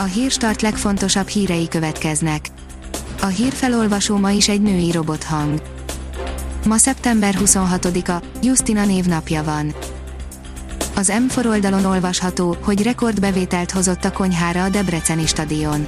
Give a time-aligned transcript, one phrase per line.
[0.00, 2.48] A hírstart legfontosabb hírei következnek.
[3.20, 5.62] A hírfelolvasó ma is egy női robothang.
[6.66, 9.74] Ma szeptember 26-a, Justina névnapja van.
[10.94, 15.86] Az M4 oldalon olvasható, hogy rekordbevételt hozott a konyhára a Debreceni stadion.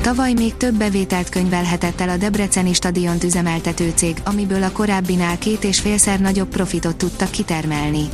[0.00, 5.64] Tavaly még több bevételt könyvelhetett el a Debreceni stadiont üzemeltető cég, amiből a korábbinál két
[5.64, 8.08] és félszer nagyobb profitot tudtak kitermelni.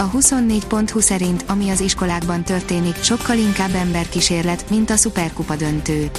[0.00, 6.10] A 24.20 szerint, ami az iskolákban történik, sokkal inkább emberkísérlet, mint a szuperkupa döntő.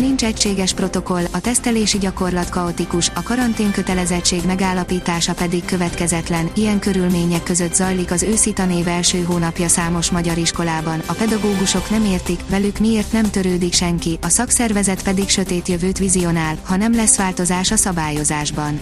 [0.00, 7.42] Nincs egységes protokoll, a tesztelési gyakorlat kaotikus, a karantén kötelezettség megállapítása pedig következetlen, ilyen körülmények
[7.42, 12.78] között zajlik az őszi tanév első hónapja számos magyar iskolában, a pedagógusok nem értik, velük
[12.78, 17.76] miért nem törődik senki, a szakszervezet pedig sötét jövőt vizionál, ha nem lesz változás a
[17.76, 18.80] szabályozásban.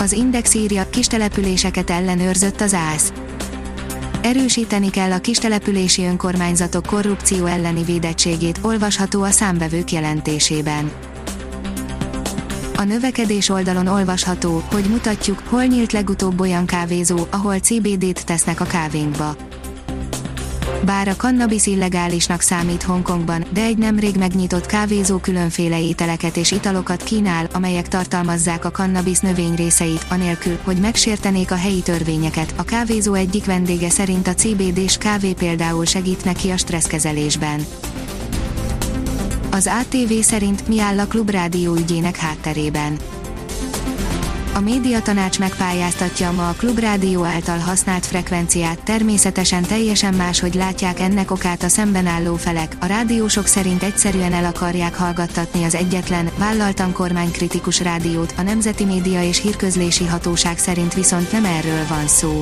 [0.00, 3.12] Az Index írja, kistelepüléseket ellenőrzött az ÁSZ.
[4.22, 10.92] Erősíteni kell a kistelepülési önkormányzatok korrupció elleni védettségét, olvasható a számbevők jelentésében.
[12.76, 18.64] A növekedés oldalon olvasható, hogy mutatjuk, hol nyílt legutóbb olyan kávézó, ahol CBD-t tesznek a
[18.64, 19.47] kávénkba.
[20.84, 27.02] Bár a cannabis illegálisnak számít Hongkongban, de egy nemrég megnyitott kávézó különféle ételeket és italokat
[27.02, 32.54] kínál, amelyek tartalmazzák a cannabis növény részeit, anélkül, hogy megsértenék a helyi törvényeket.
[32.56, 37.66] A kávézó egyik vendége szerint a CBD-s kávé például segít neki a stresszkezelésben.
[39.50, 42.96] Az ATV szerint mi áll a klubrádió ügyének hátterében
[44.54, 51.62] a médiatanács megpályáztatja ma a Klubrádió által használt frekvenciát, természetesen teljesen máshogy látják ennek okát
[51.62, 57.80] a szemben álló felek, a rádiósok szerint egyszerűen el akarják hallgattatni az egyetlen, vállaltan kormánykritikus
[57.80, 62.40] rádiót, a Nemzeti Média és Hírközlési Hatóság szerint viszont nem erről van szó.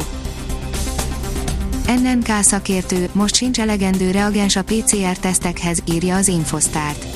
[1.86, 7.06] NNK szakértő, most sincs elegendő reagens a PCR-tesztekhez, írja az Infosztárt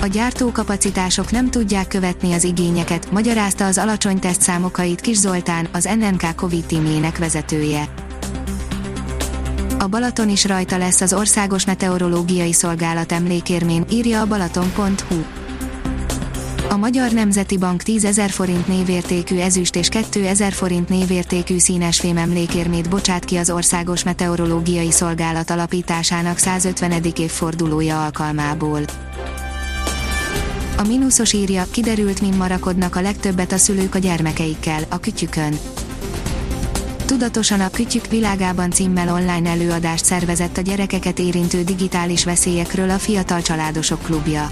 [0.00, 6.36] a gyártókapacitások nem tudják követni az igényeket, magyarázta az alacsony tesztszámokait Kis Zoltán, az NNK
[6.36, 7.88] Covid tímjének vezetője.
[9.78, 15.22] A Balaton is rajta lesz az Országos Meteorológiai Szolgálat emlékérmén, írja a balaton.hu.
[16.70, 22.16] A Magyar Nemzeti Bank 10 ezer forint névértékű ezüst és 2 ezer forint névértékű színesfém
[22.16, 26.92] emlékérmét bocsát ki az Országos Meteorológiai Szolgálat alapításának 150.
[27.16, 28.80] évfordulója alkalmából.
[30.78, 35.58] A mínuszos írja, kiderült min marakodnak a legtöbbet a szülők a gyermekeikkel, a kütyükön.
[37.04, 43.42] Tudatosan a Kütyük világában címmel online előadást szervezett a gyerekeket érintő digitális veszélyekről a Fiatal
[43.42, 44.50] Családosok Klubja.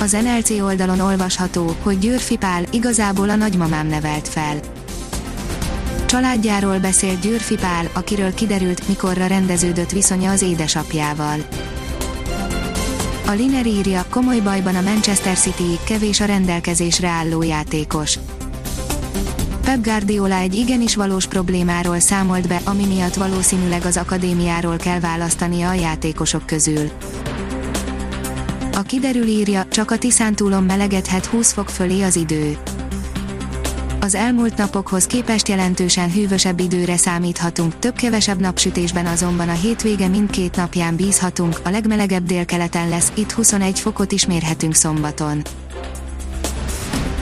[0.00, 4.60] Az NLC oldalon olvasható, hogy Győrfi Pál igazából a nagymamám nevelt fel.
[6.06, 11.38] Családjáról beszélt Győrfi Pál, akiről kiderült, mikorra rendeződött viszonya az édesapjával.
[13.28, 18.18] A Liner írja, komoly bajban a Manchester City, kevés a rendelkezésre álló játékos.
[19.62, 25.68] Pep Guardiola egy igenis valós problémáról számolt be, ami miatt valószínűleg az akadémiáról kell választania
[25.68, 26.90] a játékosok közül.
[28.72, 32.56] A kiderül írja, csak a Tiszántúlon melegedhet 20 fok fölé az idő.
[34.00, 40.96] Az elmúlt napokhoz képest jelentősen hűvösebb időre számíthatunk, több-kevesebb napsütésben azonban a hétvége mindkét napján
[40.96, 45.42] bízhatunk, a legmelegebb délkeleten lesz, itt 21 fokot is mérhetünk szombaton.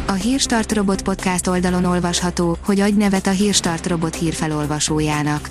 [0.06, 5.50] A Hírstart Robot podcast oldalon olvasható, hogy adj nevet a Hírstart Robot hírfelolvasójának.